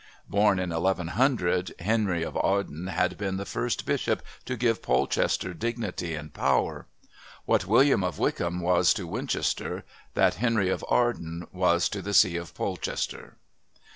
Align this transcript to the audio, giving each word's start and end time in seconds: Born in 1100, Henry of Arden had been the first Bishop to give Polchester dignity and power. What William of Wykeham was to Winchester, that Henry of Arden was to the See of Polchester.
Born 0.27 0.57
in 0.57 0.71
1100, 0.71 1.75
Henry 1.77 2.23
of 2.23 2.35
Arden 2.37 2.87
had 2.87 3.19
been 3.19 3.37
the 3.37 3.45
first 3.45 3.85
Bishop 3.85 4.23
to 4.45 4.57
give 4.57 4.81
Polchester 4.81 5.53
dignity 5.53 6.15
and 6.15 6.33
power. 6.33 6.87
What 7.45 7.67
William 7.67 8.03
of 8.03 8.17
Wykeham 8.17 8.61
was 8.61 8.95
to 8.95 9.05
Winchester, 9.05 9.85
that 10.15 10.33
Henry 10.41 10.69
of 10.69 10.83
Arden 10.89 11.45
was 11.51 11.87
to 11.89 12.01
the 12.01 12.15
See 12.15 12.35
of 12.35 12.55
Polchester. 12.55 13.37